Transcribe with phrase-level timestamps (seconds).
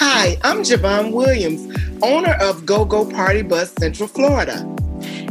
[0.00, 4.58] Hi, I'm Javon Williams, owner of Go Go Party Bus Central Florida.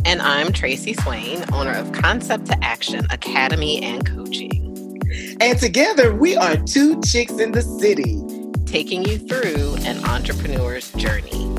[0.03, 5.01] And I'm Tracy Swain, owner of Concept to Action Academy and Coaching.
[5.39, 8.21] And together we are two chicks in the city,
[8.65, 11.56] taking you through an entrepreneur's journey.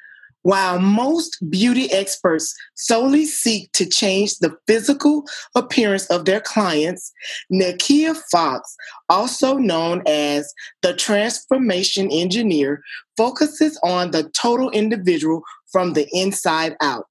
[0.43, 7.11] While most beauty experts solely seek to change the physical appearance of their clients,
[7.51, 8.75] Nikia Fox,
[9.09, 12.81] also known as the transformation engineer,
[13.17, 17.07] focuses on the total individual from the inside out.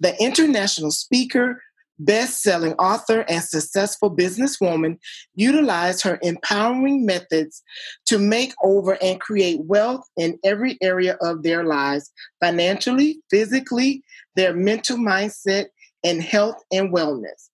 [0.00, 1.62] The international speaker,
[1.98, 4.98] best selling author, and successful businesswoman
[5.34, 7.62] utilized her empowering methods
[8.06, 14.02] to make over and create wealth in every area of their lives financially, physically,
[14.36, 15.66] their mental mindset,
[16.02, 17.48] and health and wellness.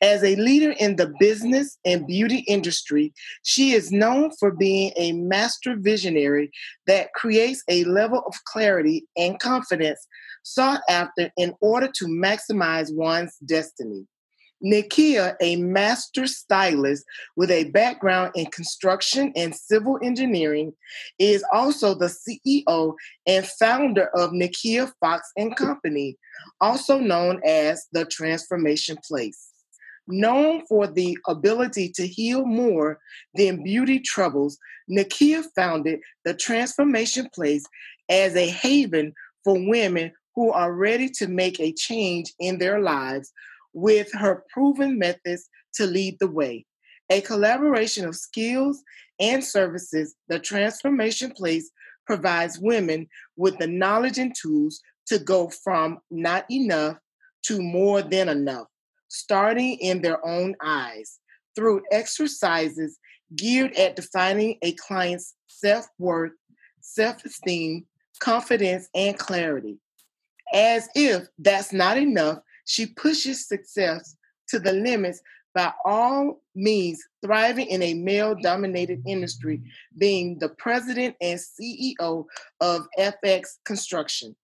[0.00, 5.12] As a leader in the business and beauty industry, she is known for being a
[5.12, 6.50] master visionary
[6.86, 10.06] that creates a level of clarity and confidence
[10.44, 14.06] sought after in order to maximize one's destiny.
[14.64, 17.04] Nikia, a master stylist
[17.36, 20.72] with a background in construction and civil engineering,
[21.18, 22.94] is also the CEO
[23.26, 26.16] and founder of Nikia Fox and Company,
[26.60, 29.50] also known as the Transformation Place.
[30.06, 32.98] Known for the ability to heal more
[33.34, 34.58] than beauty troubles,
[34.90, 37.64] Nikia founded the Transformation Place
[38.08, 39.14] as a haven
[39.44, 43.32] for women who are ready to make a change in their lives
[43.72, 46.64] with her proven methods to lead the way.
[47.10, 48.82] A collaboration of skills
[49.20, 51.70] and services, the Transformation Place
[52.06, 56.98] provides women with the knowledge and tools to go from not enough
[57.44, 58.66] to more than enough,
[59.08, 61.18] starting in their own eyes
[61.54, 62.98] through exercises
[63.36, 66.32] geared at defining a client's self worth,
[66.80, 67.86] self esteem,
[68.20, 69.78] confidence, and clarity.
[70.52, 74.16] As if that's not enough, she pushes success
[74.48, 75.20] to the limits
[75.54, 79.62] by all means, thriving in a male dominated industry,
[79.96, 82.24] being the president and CEO
[82.60, 84.34] of FX Construction.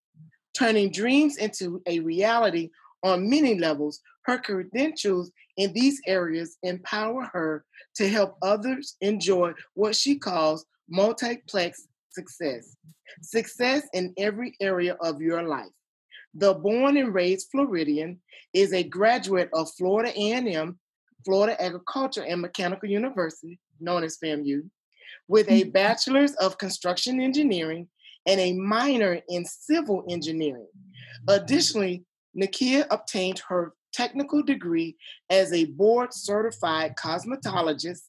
[0.56, 2.71] Turning dreams into a reality
[3.03, 7.65] on many levels, her credentials in these areas empower her
[7.97, 12.77] to help others enjoy what she calls multiplex success.
[13.22, 15.71] Success in every area of your life.
[16.34, 18.20] The born and raised Floridian
[18.52, 20.78] is a graduate of Florida A&M,
[21.24, 24.69] Florida Agriculture and Mechanical University, known as FAMU,
[25.28, 25.70] with a mm-hmm.
[25.70, 27.88] bachelor's of construction engineering
[28.26, 30.69] and a minor in civil engineering.
[31.28, 32.04] Additionally,
[32.36, 34.96] Nikia obtained her technical degree
[35.30, 38.02] as a board certified cosmetologist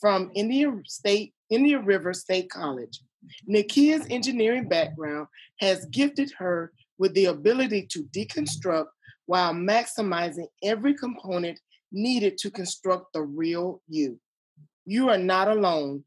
[0.00, 3.00] from Indian State Indian River State College.
[3.48, 5.26] Nikia's engineering background
[5.60, 8.86] has gifted her with the ability to deconstruct
[9.26, 11.58] while maximizing every component
[11.92, 14.18] needed to construct the real you.
[14.84, 16.04] You are not alone.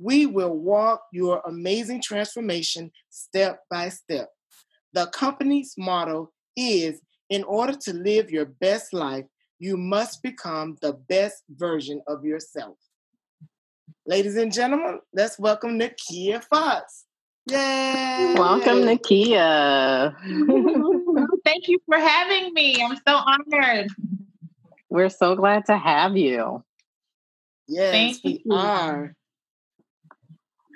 [0.00, 4.30] We will walk your amazing transformation step by step.
[4.94, 7.00] The company's motto is
[7.30, 9.24] in order to live your best life,
[9.58, 12.76] you must become the best version of yourself.
[14.04, 17.04] Ladies and gentlemen, let's welcome Nikia Fox.
[17.46, 18.34] Yay!
[18.36, 20.14] Welcome, Nikia.
[21.44, 22.82] Thank you for having me.
[22.82, 23.88] I'm so honored.
[24.88, 26.62] We're so glad to have you.
[27.66, 28.52] Yes, Thank we you.
[28.52, 29.14] are.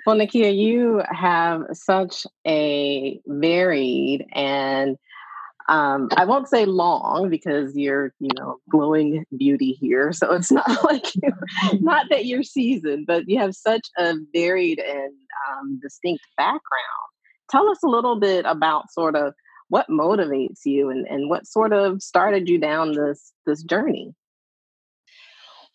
[0.05, 4.97] Well, Nikia, you have such a varied and
[5.69, 10.13] um, I won't say long because you're, you know, glowing beauty here.
[10.13, 11.05] So it's not like
[11.73, 15.13] not that you're seasoned, but you have such a varied and
[15.49, 16.61] um, distinct background.
[17.49, 19.33] Tell us a little bit about sort of
[19.69, 24.13] what motivates you and, and what sort of started you down this this journey.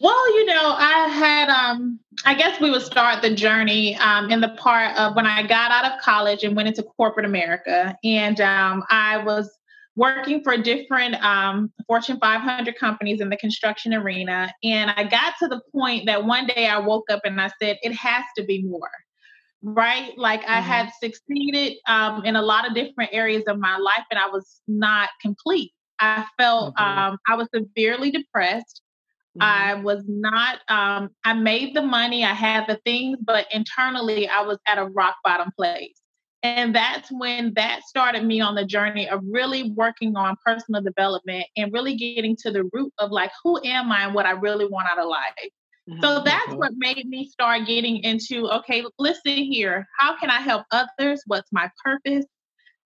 [0.01, 4.41] Well, you know, I had, um, I guess we would start the journey um, in
[4.41, 7.97] the part of when I got out of college and went into corporate America.
[8.03, 9.49] And um, I was
[9.97, 14.53] working for different um, Fortune 500 companies in the construction arena.
[14.63, 17.79] And I got to the point that one day I woke up and I said,
[17.83, 18.91] it has to be more.
[19.63, 20.17] Right?
[20.17, 20.53] Like mm-hmm.
[20.53, 24.29] I had succeeded um, in a lot of different areas of my life and I
[24.29, 25.73] was not complete.
[26.01, 26.99] I felt mm-hmm.
[26.99, 28.83] um, I was severely depressed.
[29.39, 29.43] Mm-hmm.
[29.43, 34.43] I was not, um, I made the money, I had the things, but internally I
[34.43, 36.02] was at a rock bottom place.
[36.43, 41.47] And that's when that started me on the journey of really working on personal development
[41.57, 44.67] and really getting to the root of like, who am I and what I really
[44.67, 45.51] want out of life.
[45.89, 46.01] Mm-hmm.
[46.01, 46.59] So that's mm-hmm.
[46.59, 49.87] what made me start getting into okay, listen here.
[49.99, 51.23] How can I help others?
[51.27, 52.25] What's my purpose?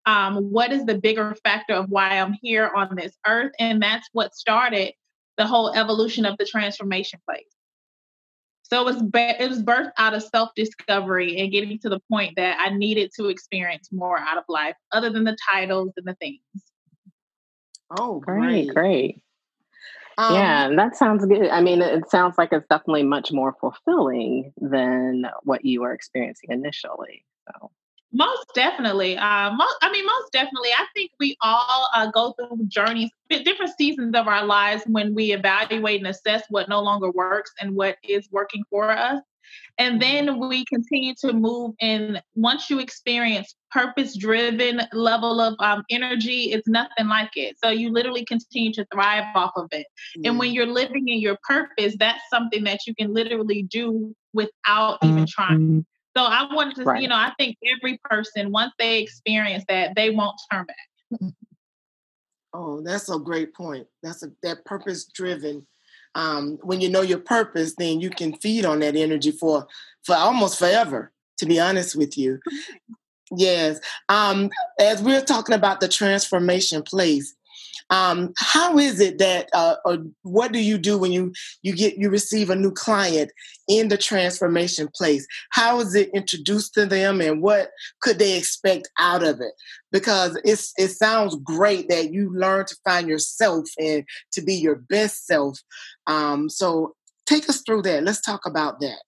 [0.05, 3.53] Um, what is the bigger factor of why I'm here on this earth?
[3.59, 4.93] And that's what started
[5.37, 7.45] the whole evolution of the transformation place.
[8.69, 12.01] So it was be- it was birthed out of self discovery and getting to the
[12.11, 16.07] point that I needed to experience more out of life, other than the titles and
[16.07, 16.41] the things.
[17.97, 18.75] Oh, great, great.
[18.75, 19.23] great.
[20.19, 21.49] Um, yeah, that sounds good.
[21.49, 26.51] I mean, it sounds like it's definitely much more fulfilling than what you were experiencing
[26.51, 27.25] initially.
[27.47, 27.71] So
[28.13, 29.17] most definitely.
[29.17, 30.71] Uh, most, I mean, most definitely.
[30.71, 35.33] I think we all uh, go through journeys, different seasons of our lives when we
[35.33, 39.21] evaluate and assess what no longer works and what is working for us.
[39.79, 40.27] And mm-hmm.
[40.27, 41.75] then we continue to move.
[41.81, 47.57] And once you experience purpose driven level of um, energy, it's nothing like it.
[47.63, 49.87] So you literally continue to thrive off of it.
[50.25, 54.99] And when you're living in your purpose, that's something that you can literally do without
[55.03, 55.85] even trying.
[56.17, 57.03] So I wanted to, right.
[57.03, 61.33] you know, I think every person, once they experience that, they won't turn back.
[62.55, 63.87] Oh, that's a great point.
[64.03, 65.67] That's a that purpose driven.
[66.15, 69.67] Um, when you know your purpose, then you can feed on that energy for
[70.05, 71.13] for almost forever.
[71.41, 72.41] To be honest with you,
[73.37, 73.79] yes.
[74.09, 74.49] Um,
[74.81, 77.36] as we're talking about the transformation place,
[77.91, 81.97] um, how is it that, uh, or what do you do when you you get
[81.99, 83.31] you receive a new client
[83.69, 85.27] in the transformation place?
[85.51, 89.53] How is it introduced to them, and what could they expect out of it?
[89.93, 94.77] Because it's it sounds great that you learn to find yourself and to be your
[94.77, 95.59] best self.
[96.07, 96.95] Um, so
[97.27, 98.03] take us through that.
[98.03, 98.99] Let's talk about that.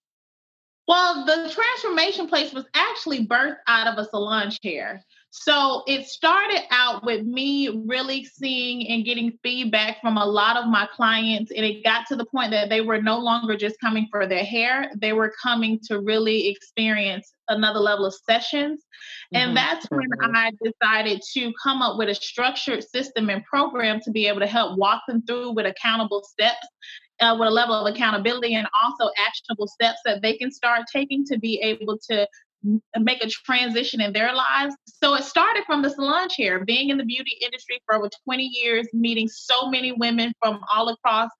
[0.88, 5.04] Well, the transformation place was actually birthed out of a salon chair.
[5.30, 10.66] So it started out with me really seeing and getting feedback from a lot of
[10.66, 11.52] my clients.
[11.54, 14.44] And it got to the point that they were no longer just coming for their
[14.44, 18.82] hair, they were coming to really experience another level of sessions.
[19.34, 19.54] And mm-hmm.
[19.56, 20.08] that's when.
[20.34, 24.46] I decided to come up with a structured system and program to be able to
[24.46, 26.66] help walk them through with accountable steps
[27.20, 31.24] uh, with a level of accountability and also actionable steps that they can start taking
[31.26, 32.26] to be able to
[32.98, 34.74] make a transition in their lives.
[34.86, 38.42] So it started from the salon chair, being in the beauty industry for over 20
[38.42, 41.30] years, meeting so many women from all across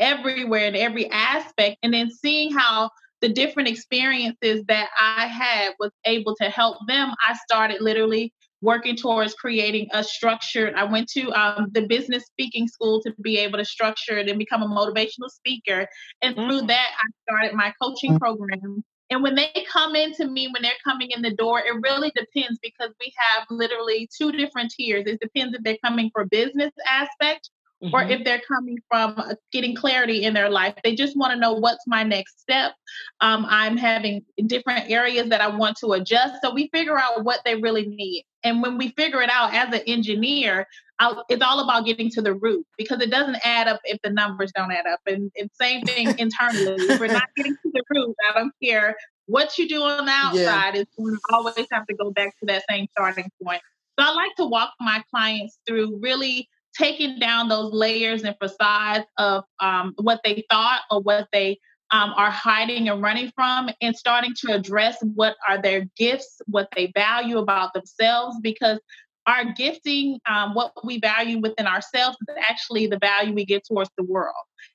[0.00, 2.90] everywhere in every aspect, and then seeing how
[3.20, 7.14] the different experiences that I had was able to help them.
[7.26, 8.33] I started literally
[8.64, 10.74] working towards creating a structured.
[10.74, 14.38] I went to um, the business speaking school to be able to structure it and
[14.38, 15.86] become a motivational speaker.
[16.22, 16.68] And through mm.
[16.68, 21.10] that, I started my coaching program and when they come into me, when they're coming
[21.10, 25.04] in the door, it really depends because we have literally two different tiers.
[25.06, 27.50] It depends if they're coming for business aspect
[27.82, 27.94] mm-hmm.
[27.94, 30.74] or if they're coming from uh, getting clarity in their life.
[30.82, 32.72] They just want to know what's my next step.
[33.20, 36.34] Um, I'm having different areas that I want to adjust.
[36.42, 38.24] So we figure out what they really need.
[38.42, 40.66] And when we figure it out as an engineer,
[40.98, 44.10] I'll, it's all about getting to the root because it doesn't add up if the
[44.10, 45.00] numbers don't add up.
[45.06, 46.76] And, and same thing internally.
[46.84, 50.12] if we're not getting to the root, I don't care what you do on the
[50.12, 50.82] outside yeah.
[50.82, 53.62] is to always have to go back to that same starting point.
[53.98, 59.06] So I like to walk my clients through really taking down those layers and facades
[59.18, 61.58] of um, what they thought or what they
[61.90, 66.68] um, are hiding and running from and starting to address what are their gifts, what
[66.74, 68.80] they value about themselves, because
[69.26, 73.90] our gifting, um, what we value within ourselves, is actually the value we give towards
[73.96, 74.34] the world.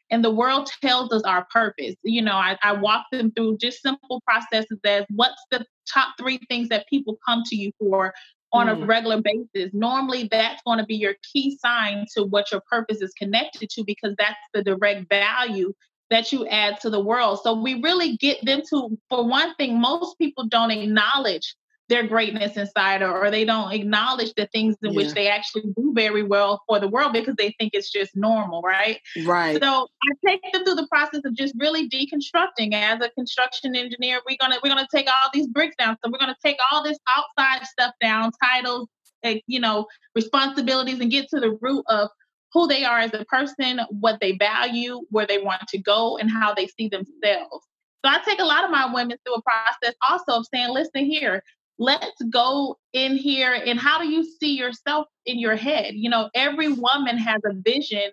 [0.10, 1.96] And the world tells us our purpose.
[2.04, 6.40] You know, I, I walk them through just simple processes as what's the top three
[6.50, 8.14] things that people come to you for
[8.52, 8.82] on mm.
[8.82, 9.72] a regular basis.
[9.74, 13.84] Normally, that's going to be your key sign to what your purpose is connected to
[13.84, 15.74] because that's the direct value
[16.10, 17.40] that you add to the world.
[17.44, 21.56] So we really get them to, for one thing, most people don't acknowledge
[21.90, 24.96] their greatness inside or, or they don't acknowledge the things in yeah.
[24.96, 28.62] which they actually do very well for the world because they think it's just normal,
[28.62, 29.00] right?
[29.26, 29.62] Right.
[29.62, 32.74] So I take them through the process of just really deconstructing.
[32.74, 35.98] As a construction engineer, we're gonna we're gonna take all these bricks down.
[36.04, 38.88] So we're gonna take all this outside stuff down, titles,
[39.24, 42.10] eh, you know, responsibilities and get to the root of
[42.54, 46.30] who they are as a person, what they value, where they want to go, and
[46.30, 47.66] how they see themselves.
[48.04, 51.06] So I take a lot of my women through a process also of saying, listen
[51.06, 51.44] here,
[51.80, 55.94] let's go in here and how do you see yourself in your head?
[55.96, 58.12] You know, every woman has a vision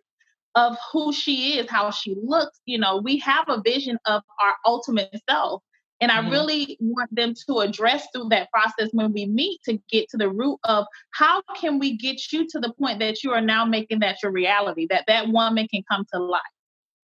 [0.55, 2.61] of who she is, how she looks.
[2.65, 5.63] You know, we have a vision of our ultimate self.
[6.01, 6.31] And I mm-hmm.
[6.31, 10.31] really want them to address through that process when we meet to get to the
[10.31, 14.01] root of how can we get you to the point that you are now making
[14.01, 16.43] that your reality, that that woman can come to life.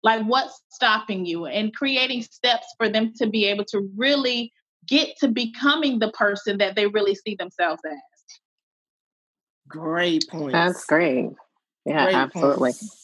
[0.02, 4.50] Like what's stopping you and creating steps for them to be able to really
[4.86, 7.98] get to becoming the person that they really see themselves as.
[9.68, 10.52] Great point.
[10.52, 11.30] That's great.
[11.84, 12.72] Yeah, great absolutely.
[12.72, 13.00] Points.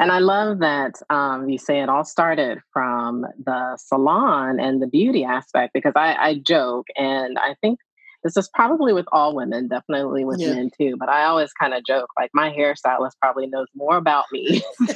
[0.00, 4.88] And I love that um, you say it all started from the salon and the
[4.88, 7.78] beauty aspect because I, I joke, and I think
[8.24, 10.54] this is probably with all women, definitely with yeah.
[10.54, 10.96] men too.
[10.98, 14.62] But I always kind of joke like my hairstylist probably knows more about me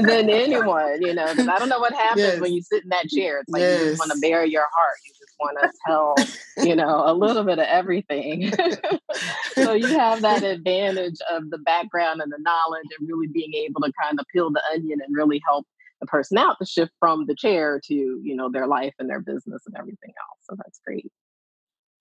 [0.00, 2.40] than anyone, you know, because I don't know what happens yes.
[2.40, 3.40] when you sit in that chair.
[3.40, 3.80] It's like yes.
[3.80, 4.96] you just want to bare your heart.
[5.04, 8.52] You just want to tell, you know, a little bit of everything.
[9.54, 13.80] so you have that advantage of the background and the knowledge and really being able
[13.80, 15.66] to kind of peel the onion and really help
[16.00, 19.20] the person out to shift from the chair to, you know, their life and their
[19.20, 20.38] business and everything else.
[20.48, 21.10] So that's great.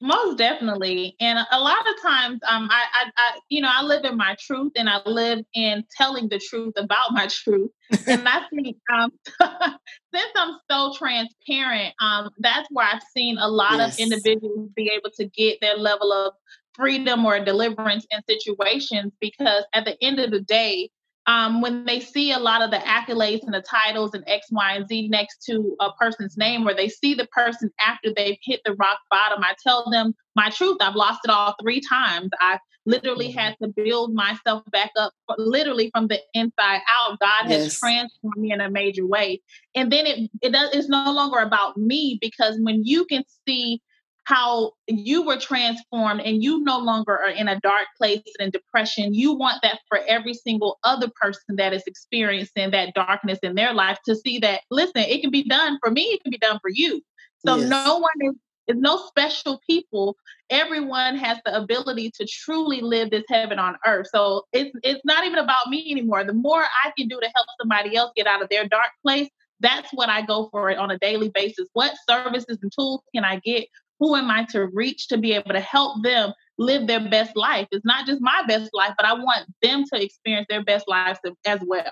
[0.01, 4.03] Most definitely, and a lot of times, um, I, I, I, you know, I live
[4.03, 7.71] in my truth, and I live in telling the truth about my truth.
[8.07, 9.11] and I think, um,
[10.13, 13.93] since I'm so transparent, um, that's where I've seen a lot yes.
[13.93, 16.33] of individuals be able to get their level of
[16.73, 19.13] freedom or deliverance in situations.
[19.21, 20.89] Because at the end of the day,
[21.27, 24.73] um, when they see a lot of the accolades and the titles and X, Y,
[24.73, 28.61] and Z next to a person's name, or they see the person after they've hit
[28.63, 30.77] the rock bottom, I tell them my truth.
[30.81, 32.29] I've lost it all three times.
[32.39, 33.39] I literally mm-hmm.
[33.39, 37.19] had to build myself back up, literally from the inside out.
[37.19, 37.63] God yes.
[37.63, 39.41] has transformed me in a major way,
[39.73, 40.69] and then it it does.
[40.73, 43.81] It's no longer about me because when you can see
[44.25, 48.51] how you were transformed and you no longer are in a dark place and in
[48.51, 49.13] depression.
[49.13, 53.73] You want that for every single other person that is experiencing that darkness in their
[53.73, 56.59] life to see that, listen, it can be done for me, it can be done
[56.59, 57.01] for you.
[57.45, 57.69] So yes.
[57.69, 58.33] no one is
[58.67, 60.15] is no special people.
[60.49, 64.07] Everyone has the ability to truly live this heaven on earth.
[64.11, 66.23] So it's it's not even about me anymore.
[66.23, 69.29] The more I can do to help somebody else get out of their dark place,
[69.59, 71.67] that's what I go for it on a daily basis.
[71.73, 73.67] What services and tools can I get
[73.99, 77.67] who am I to reach to be able to help them live their best life?
[77.71, 81.19] It's not just my best life, but I want them to experience their best lives
[81.45, 81.91] as well.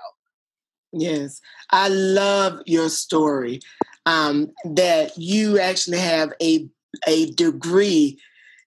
[0.92, 3.60] Yes, I love your story
[4.06, 6.68] um, that you actually have a
[7.08, 8.18] a degree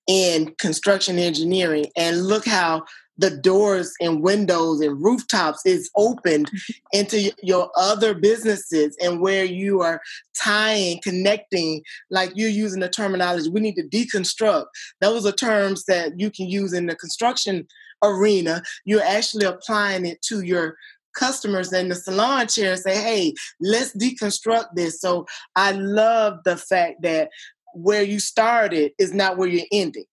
[0.07, 2.83] in construction engineering, and look how
[3.17, 6.51] the doors and windows and rooftops is opened
[6.93, 10.01] into your other businesses and where you are
[10.39, 14.65] tying, connecting, like you're using the terminology, we need to deconstruct.
[15.01, 17.67] Those are terms that you can use in the construction
[18.03, 18.61] arena.
[18.85, 20.75] You're actually applying it to your
[21.15, 25.01] customers in the salon chair and say, hey, let's deconstruct this.
[25.01, 27.29] So I love the fact that
[27.73, 30.05] where you started is not where you're ending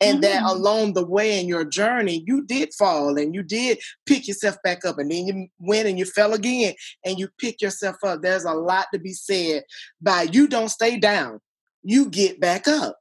[0.00, 0.32] and mm-hmm.
[0.32, 4.56] that along the way in your journey you did fall and you did pick yourself
[4.64, 8.22] back up and then you went and you fell again and you pick yourself up
[8.22, 9.62] there's a lot to be said
[10.00, 11.40] by you don't stay down
[11.82, 12.96] you get back up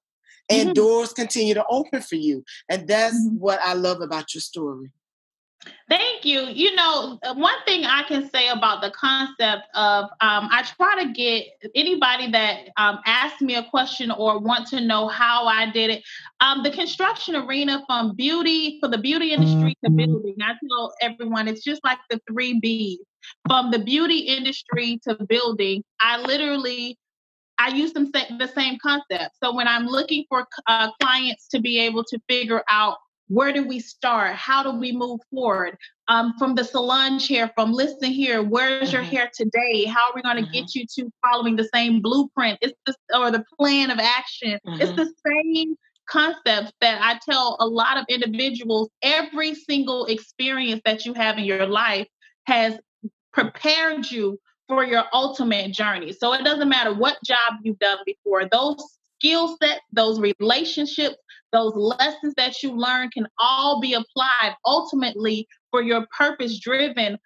[0.49, 0.73] and mm-hmm.
[0.73, 3.37] doors continue to open for you and that's mm-hmm.
[3.39, 4.91] what i love about your story
[5.89, 6.41] Thank you.
[6.41, 11.11] You know, one thing I can say about the concept of um, I try to
[11.11, 15.89] get anybody that um, asks me a question or want to know how I did
[15.89, 16.03] it.
[16.39, 19.97] Um, the construction arena from beauty for the beauty industry to mm-hmm.
[19.97, 20.35] building.
[20.41, 22.99] I tell everyone it's just like the three B's.
[23.47, 26.97] From the beauty industry to building, I literally
[27.57, 29.35] I use them the same concept.
[29.43, 32.97] So when I'm looking for uh, clients to be able to figure out
[33.29, 34.35] where do we start?
[34.35, 35.77] How do we move forward?
[36.07, 39.11] Um, from the salon chair, from listen here, where's your mm-hmm.
[39.11, 39.85] hair today?
[39.85, 40.51] How are we going to mm-hmm.
[40.51, 42.57] get you to following the same blueprint?
[42.61, 44.59] It's the or the plan of action.
[44.67, 44.81] Mm-hmm.
[44.81, 45.75] It's the same
[46.09, 48.89] concepts that I tell a lot of individuals.
[49.03, 52.07] Every single experience that you have in your life
[52.45, 52.79] has
[53.31, 56.13] prepared you for your ultimate journey.
[56.13, 61.15] So it doesn't matter what job you've done before; those skill sets, those relationships,
[61.51, 67.17] those lessons that you learn can all be applied ultimately for your purpose driven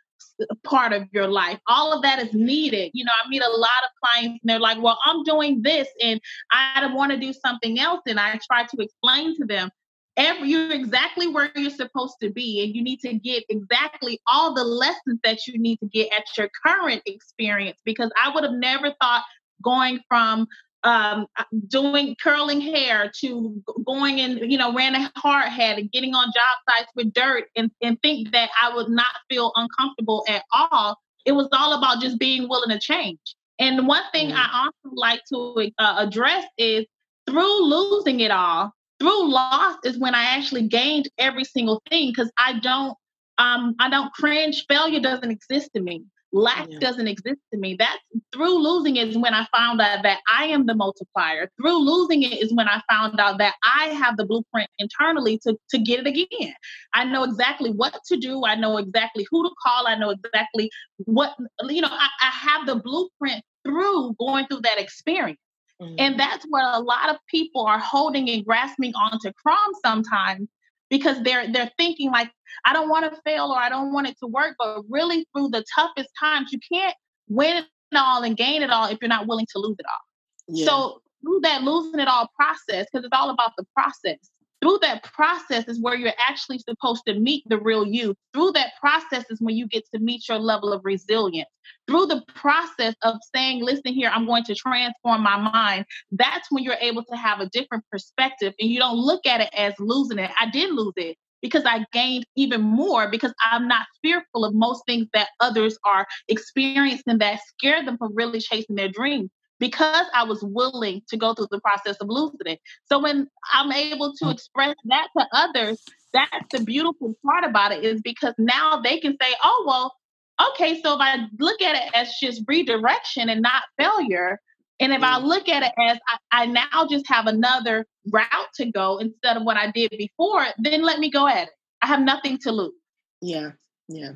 [0.63, 1.59] part of your life.
[1.67, 2.91] All of that is needed.
[2.93, 5.88] You know, I meet a lot of clients and they're like, well, I'm doing this
[6.01, 6.19] and
[6.51, 8.01] I want to do something else.
[8.07, 9.69] And I try to explain to them
[10.17, 14.53] every you're exactly where you're supposed to be and you need to get exactly all
[14.53, 18.53] the lessons that you need to get at your current experience because i would have
[18.53, 19.23] never thought
[19.63, 20.47] going from
[20.83, 21.27] um,
[21.67, 26.25] doing curling hair to going and you know ran a hard hat and getting on
[26.27, 30.97] job sites with dirt and, and think that i would not feel uncomfortable at all
[31.25, 34.35] it was all about just being willing to change and one thing mm.
[34.35, 36.85] i also like to uh, address is
[37.25, 38.73] through losing it all
[39.03, 42.97] through loss is when I actually gained every single thing because I don't
[43.37, 44.65] um I don't cringe.
[44.67, 46.03] Failure doesn't exist to me.
[46.35, 46.79] Lack yeah.
[46.79, 47.75] doesn't exist to me.
[47.77, 47.99] That's
[48.33, 51.51] through losing it is when I found out that I am the multiplier.
[51.61, 55.55] Through losing it is when I found out that I have the blueprint internally to,
[55.69, 56.55] to get it again.
[56.93, 58.43] I know exactly what to do.
[58.45, 59.87] I know exactly who to call.
[59.87, 60.71] I know exactly
[61.05, 61.35] what,
[61.69, 65.39] you know, I, I have the blueprint through going through that experience.
[65.79, 65.95] Mm-hmm.
[65.99, 70.49] And that's what a lot of people are holding and grasping onto crumbs sometimes
[70.93, 72.29] because they're they're thinking like
[72.65, 74.55] I don't want to fail or I don't want it to work.
[74.59, 76.95] But really through the toughest times, you can't
[77.27, 80.55] win it all and gain it all if you're not willing to lose it all.
[80.55, 80.65] Yeah.
[80.67, 84.19] So through that losing it all process, because it's all about the process
[84.63, 88.15] through that process is where you're actually supposed to meet the real you.
[88.34, 91.50] Through that process is when you get to meet your level of resilience.
[91.86, 96.63] Through the process of saying, listen here, I'm going to transform my mind, that's when
[96.63, 100.17] you're able to have a different perspective and you don't look at it as losing
[100.17, 100.32] it.
[100.39, 104.86] I did lose it because I gained even more because I'm not fearful of most
[104.86, 109.29] things that others are experiencing that scare them from really chasing their dreams
[109.63, 112.60] because I was willing to go through the process of losing it.
[112.88, 114.34] So when I'm able to mm.
[114.34, 119.15] express that to others, that's the beautiful part about it is because now they can
[119.22, 123.63] say, oh, well, okay, so if I look at it as just redirection and not
[123.77, 124.38] failure,
[124.82, 128.65] and if I look at it as I, I, now just have another route to
[128.65, 131.50] go instead of what I did before, then let me go at it.
[131.82, 132.74] I have nothing to lose.
[133.22, 133.51] Yeah,
[133.88, 134.12] yeah,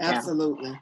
[0.00, 0.70] absolutely.
[0.70, 0.76] Yeah.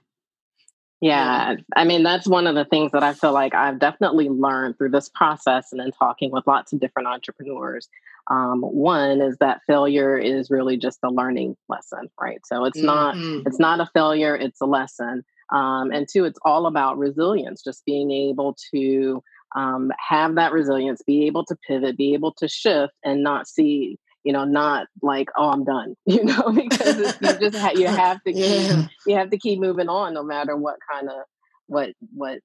[1.03, 4.79] Yeah, I mean, that's one of the things that I feel like I've definitely learned
[4.79, 7.89] through this process and then talking with lots of different entrepreneurs.
[8.31, 12.39] Um, one is that failure is really just a learning lesson, right?
[12.47, 13.45] So it's not mm-hmm.
[13.47, 15.25] it's not a failure; it's a lesson.
[15.51, 19.25] Um, and two, it's all about resilience, just being able to
[19.57, 23.99] um, have that resilience, be able to pivot, be able to shift, and not see
[24.25, 28.23] you know, not like, oh, I'm done, you know, because you just ha- you have
[28.25, 28.87] to keep yeah.
[29.07, 31.23] you have to keep moving on no matter what kind of
[31.67, 32.41] what what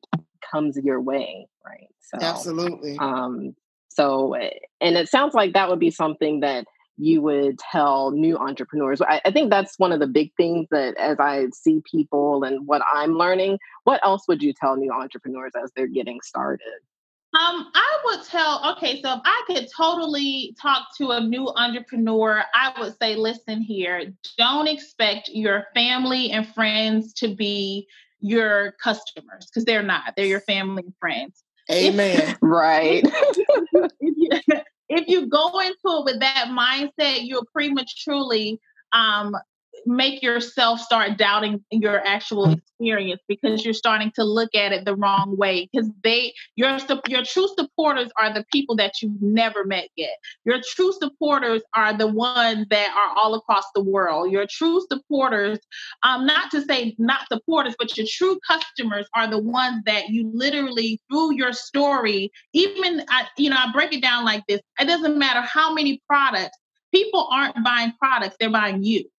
[0.49, 1.87] comes your way, right?
[1.99, 2.97] So absolutely.
[2.97, 3.55] Um,
[3.89, 6.65] so, eh, and it sounds like that would be something that
[6.97, 9.01] you would tell new entrepreneurs.
[9.01, 12.65] I, I think that's one of the big things that as I see people and
[12.65, 16.65] what I'm learning, what else would you tell new entrepreneurs as they're getting started?
[17.33, 22.43] Um, I would tell, okay, so if I could totally talk to a new entrepreneur,
[22.53, 27.87] I would say, listen here, don't expect your family and friends to be
[28.21, 30.13] your customers because they're not.
[30.15, 31.43] They're your family and friends.
[31.69, 32.29] Amen.
[32.29, 33.03] If, right.
[33.03, 34.29] if, you,
[34.89, 38.59] if you go into it with that mindset, you'll prematurely
[38.93, 39.35] um,
[39.85, 42.57] make yourself start doubting your actual mm.
[42.57, 47.23] experience because you're starting to look at it the wrong way because they your your
[47.23, 50.17] true supporters are the people that you've never met yet.
[50.45, 54.31] Your true supporters are the ones that are all across the world.
[54.31, 55.59] Your true supporters
[56.03, 60.29] um not to say not supporters but your true customers are the ones that you
[60.33, 64.61] literally through your story even I, you know i break it down like this.
[64.79, 66.57] It doesn't matter how many products
[66.93, 69.09] people aren't buying products they're buying you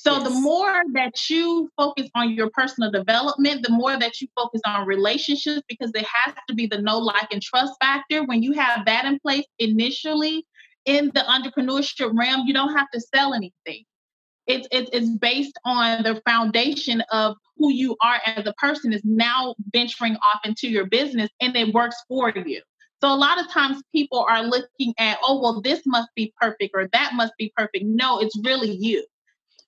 [0.00, 0.28] so yes.
[0.28, 4.86] the more that you focus on your personal development, the more that you focus on
[4.86, 8.22] relationships, because there has to be the no like, and trust factor.
[8.22, 10.46] When you have that in place initially
[10.84, 13.84] in the entrepreneurship realm, you don't have to sell anything.
[14.46, 19.02] It's, it's, it's based on the foundation of who you are as a person is
[19.04, 22.62] now venturing off into your business and it works for you.
[23.00, 26.70] So a lot of times people are looking at, oh, well, this must be perfect
[26.74, 27.84] or that must be perfect.
[27.84, 29.04] No, it's really you.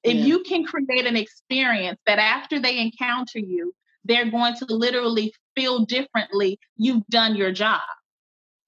[0.03, 0.25] If yeah.
[0.25, 5.85] you can create an experience that after they encounter you, they're going to literally feel
[5.85, 7.83] differently, you've done your job.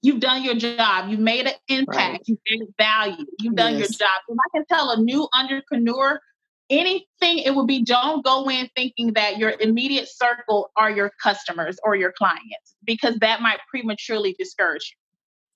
[0.02, 1.10] You've done your job.
[1.10, 1.96] You've made an impact.
[1.96, 2.20] Right.
[2.26, 3.24] You've made value.
[3.38, 3.80] You've done yes.
[3.80, 4.20] your job.
[4.28, 6.20] If I can tell a new entrepreneur
[6.68, 11.78] anything, it would be don't go in thinking that your immediate circle are your customers
[11.84, 14.94] or your clients because that might prematurely discourage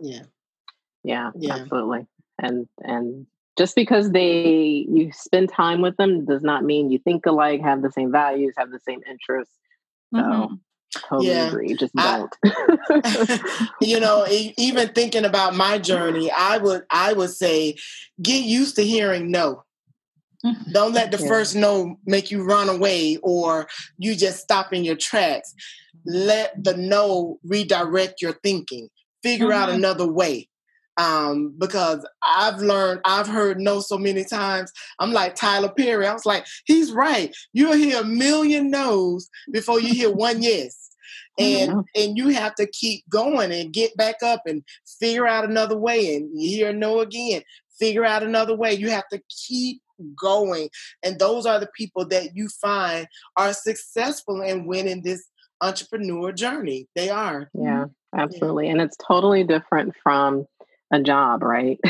[0.00, 0.12] you.
[0.12, 0.22] Yeah.
[1.02, 1.54] Yeah, yeah.
[1.54, 2.06] absolutely.
[2.38, 3.26] And and
[3.57, 7.83] just because they you spend time with them does not mean you think alike, have
[7.83, 9.55] the same values, have the same interests.
[10.14, 10.55] So, mm-hmm.
[11.09, 11.49] Totally yeah.
[11.49, 11.75] agree.
[11.75, 12.35] Just don't.
[12.45, 17.77] I, you know, even thinking about my journey, I would I would say
[18.23, 19.64] get used to hearing no.
[20.73, 21.27] Don't let the yeah.
[21.27, 23.66] first no make you run away or
[23.99, 25.53] you just stop in your tracks.
[26.05, 28.88] Let the no redirect your thinking.
[29.23, 29.55] Figure mm-hmm.
[29.55, 30.49] out another way.
[30.98, 34.72] Um, because I've learned, I've heard no so many times.
[34.98, 36.06] I'm like Tyler Perry.
[36.06, 37.35] I was like, he's right.
[37.52, 40.82] You'll hear a million no's before you hear one yes.
[41.38, 41.80] And mm-hmm.
[41.94, 44.62] and you have to keep going and get back up and
[44.98, 46.16] figure out another way.
[46.16, 47.42] And you hear no again.
[47.78, 48.72] Figure out another way.
[48.72, 49.82] You have to keep
[50.18, 50.70] going.
[51.02, 53.06] And those are the people that you find
[53.37, 55.28] are successful in winning this
[55.61, 56.88] entrepreneur journey.
[56.94, 57.50] They are.
[57.54, 58.66] Yeah, absolutely.
[58.66, 58.72] Yeah.
[58.72, 60.46] And it's totally different from
[60.92, 61.79] a job, right?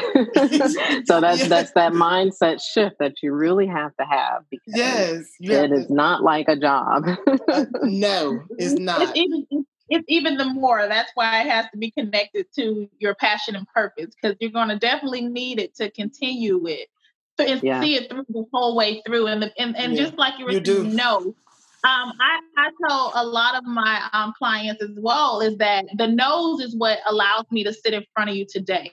[1.05, 1.49] so that's yeah.
[1.49, 6.23] that's that mindset shift that you really have to have because yes, it is not
[6.23, 7.05] like a job.
[7.49, 9.03] uh, no, it's not.
[9.03, 10.87] It's even, it's even the more.
[10.89, 14.69] That's why it has to be connected to your passion and purpose because you're going
[14.69, 16.89] to definitely need it to continue with
[17.39, 17.81] and yeah.
[17.81, 19.27] see it through the whole way through.
[19.27, 20.05] And the, and, and yeah.
[20.05, 21.35] just like you were you saying, no.
[21.87, 26.09] Um, I, I tell a lot of my um, clients as well is that the
[26.09, 28.91] nose is what allows me to sit in front of you today.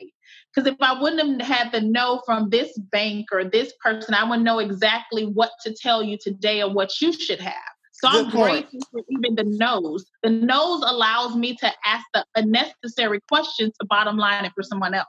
[0.54, 4.24] Because if I wouldn't have had the no from this bank or this person, I
[4.24, 7.56] wouldn't know exactly what to tell you today or what you should have.
[7.94, 8.70] So Good I'm point.
[8.70, 10.06] grateful for even the nose.
[10.22, 14.94] The nose allows me to ask the unnecessary questions to bottom line it for someone
[14.94, 15.08] else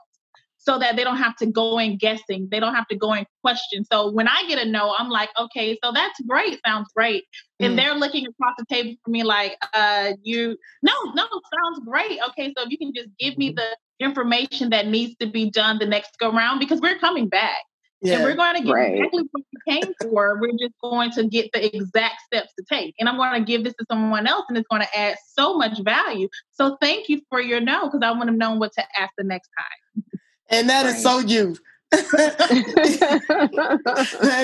[0.65, 2.47] so that they don't have to go in guessing.
[2.49, 3.85] They don't have to go in question.
[3.91, 6.59] So when I get a no, I'm like, okay, so that's great.
[6.65, 7.23] Sounds great.
[7.61, 7.65] Mm.
[7.65, 12.19] And they're looking across the table for me like, uh, you, no, no, sounds great.
[12.29, 13.57] Okay, so if you can just give me mm-hmm.
[13.57, 17.57] the information that needs to be done the next go round because we're coming back.
[18.01, 18.93] Yeah, and we're going to get right.
[18.93, 20.37] exactly what you came for.
[20.39, 22.93] We're just going to get the exact steps to take.
[22.99, 25.57] And I'm going to give this to someone else and it's going to add so
[25.57, 26.27] much value.
[26.51, 29.23] So thank you for your no, because I want to know what to ask the
[29.23, 30.03] next time.
[30.49, 30.95] And that right.
[30.95, 31.57] is so you.
[31.91, 32.45] that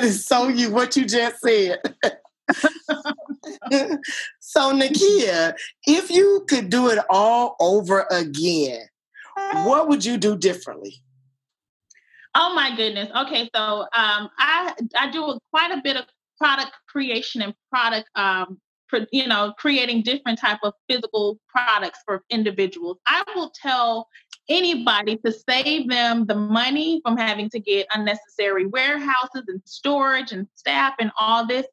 [0.03, 1.79] is so you, what you just said.
[4.39, 5.53] so, Nikia,
[5.85, 8.81] if you could do it all over again,
[9.63, 11.01] what would you do differently?
[12.35, 13.09] Oh my goodness.
[13.15, 16.05] Okay, so um, I I do quite a bit of
[16.37, 18.59] product creation and product um,
[19.11, 22.97] you know creating different type of physical products for individuals.
[23.05, 24.07] I will tell
[24.49, 30.47] anybody to save them the money from having to get unnecessary warehouses and storage and
[30.55, 31.65] staff and all this.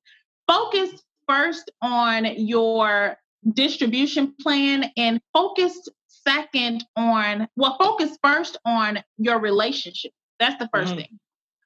[0.46, 0.90] Focus
[1.28, 3.16] first on your
[3.52, 10.84] distribution plan and focus second on well focus first on your relationship that's the 1st
[10.84, 10.96] mm-hmm.
[10.96, 11.18] thing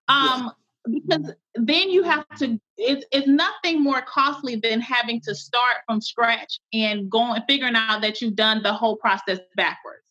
[0.08, 0.52] um
[0.86, 0.94] yeah.
[0.94, 6.00] because then you have to it's, it's nothing more costly than having to start from
[6.00, 10.04] scratch and going figuring out that you've done the whole process backwards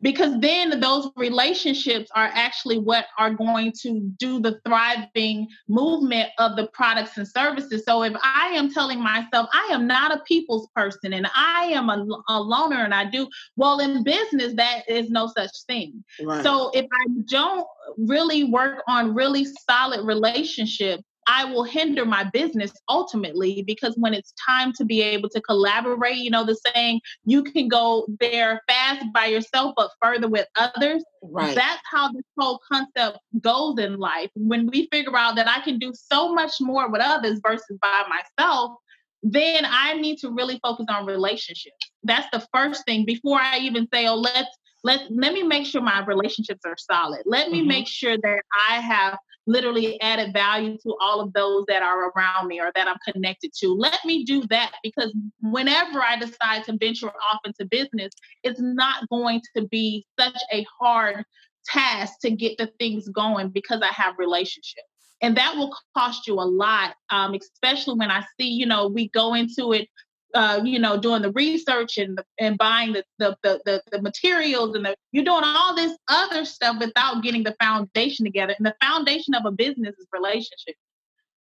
[0.00, 6.56] because then those relationships are actually what are going to do the thriving movement of
[6.56, 7.82] the products and services.
[7.84, 11.88] So if I am telling myself I am not a people's person and I am
[11.88, 16.04] a, a loner and I do well in business, that is no such thing.
[16.22, 16.42] Right.
[16.42, 22.72] So if I don't really work on really solid relationships, I will hinder my business
[22.88, 27.42] ultimately because when it's time to be able to collaborate, you know, the saying, you
[27.42, 31.04] can go there fast by yourself, but further with others.
[31.22, 31.54] Right.
[31.54, 34.30] That's how this whole concept goes in life.
[34.34, 38.04] When we figure out that I can do so much more with others versus by
[38.08, 38.78] myself,
[39.22, 41.90] then I need to really focus on relationships.
[42.04, 45.82] That's the first thing before I even say, oh, let's let let me make sure
[45.82, 47.22] my relationships are solid.
[47.26, 47.68] Let me mm-hmm.
[47.68, 52.46] make sure that I have literally added value to all of those that are around
[52.46, 53.68] me or that I'm connected to.
[53.72, 58.12] Let me do that because whenever I decide to venture off into business,
[58.44, 61.24] it's not going to be such a hard
[61.64, 64.86] task to get the things going because I have relationships.
[65.20, 69.08] And that will cost you a lot, um, especially when I see, you know, we
[69.08, 69.88] go into it
[70.34, 74.74] uh, you know, doing the research and and buying the, the the, the the materials
[74.74, 78.54] and the, you're doing all this other stuff without getting the foundation together.
[78.58, 80.78] And the foundation of a business is relationships.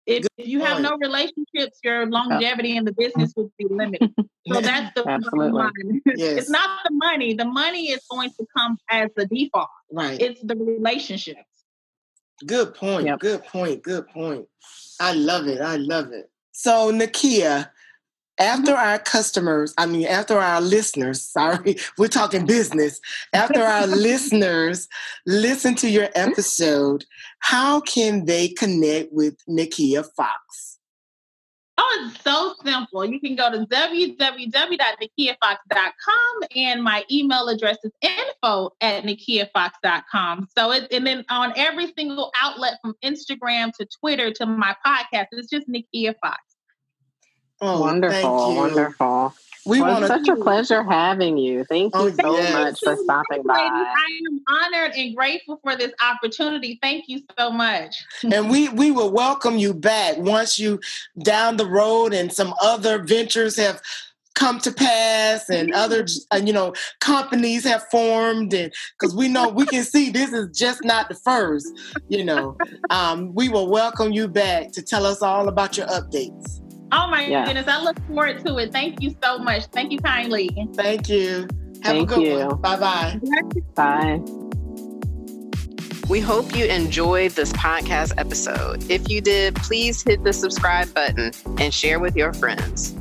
[0.07, 4.11] If, if you have no relationships, your longevity in the business will be limited.
[4.47, 6.01] So that's the Absolutely.
[6.15, 6.39] Yes.
[6.39, 7.35] It's not the money.
[7.35, 9.69] The money is going to come as the default.
[9.91, 10.19] Right.
[10.19, 11.39] It's the relationships.
[12.47, 13.05] Good point.
[13.05, 13.19] Yep.
[13.19, 13.83] Good point.
[13.83, 14.47] Good point.
[14.99, 15.61] I love it.
[15.61, 16.29] I love it.
[16.51, 17.69] So Nikia,
[18.41, 22.99] after our customers, I mean, after our listeners, sorry, we're talking business,
[23.33, 24.89] after our listeners
[25.25, 27.05] listen to your episode,
[27.39, 30.79] how can they connect with Nikia Fox?
[31.77, 33.05] Oh, it's so simple.
[33.05, 40.47] You can go to www.nikiafox.com and my email address is info at nikiafox.com.
[40.55, 45.27] So it and then on every single outlet from Instagram to Twitter to my podcast,
[45.31, 46.50] it's just Nikia Fox.
[47.61, 49.33] Oh, wonderful, wonderful.
[49.65, 51.63] We well, want such a pleasure having you.
[51.65, 52.53] Thank you oh, so yes.
[52.53, 53.53] much for stopping by.
[53.53, 56.79] I am honored and grateful for this opportunity.
[56.81, 57.95] Thank you so much.
[58.23, 60.79] and we we will welcome you back once you
[61.23, 63.79] down the road and some other ventures have
[64.33, 69.49] come to pass and other uh, you know companies have formed and because we know
[69.49, 71.67] we can see this is just not the first
[72.07, 72.57] you know
[72.89, 77.25] um, we will welcome you back to tell us all about your updates Oh my
[77.25, 77.45] yeah.
[77.45, 77.67] goodness.
[77.67, 78.73] I look forward to it.
[78.73, 79.65] Thank you so much.
[79.67, 80.49] Thank you kindly.
[80.75, 81.47] Thank you.
[81.83, 82.47] Have Thank a good you.
[82.47, 82.59] one.
[82.61, 83.19] Bye-bye.
[83.75, 84.19] Bye.
[86.09, 88.91] We hope you enjoyed this podcast episode.
[88.91, 92.93] If you did, please hit the subscribe button and share with your friends.